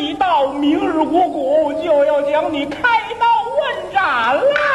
[0.00, 2.80] 一到明日我国就要将你开
[3.18, 3.26] 刀
[3.60, 4.69] 问斩了。